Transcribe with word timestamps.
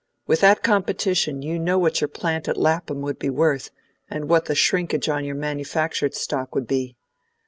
With 0.25 0.41
that 0.41 0.63
competition, 0.63 1.43
you 1.43 1.59
know 1.59 1.77
what 1.77 2.01
your 2.01 2.07
plant 2.07 2.47
at 2.47 2.57
Lapham 2.57 3.01
would 3.01 3.19
be 3.19 3.29
worth, 3.29 3.69
and 4.09 4.27
what 4.27 4.45
the 4.45 4.55
shrinkage 4.55 5.07
on 5.07 5.25
your 5.25 5.35
manufactured 5.35 6.15
stock 6.15 6.55
would 6.55 6.65
be. 6.65 6.97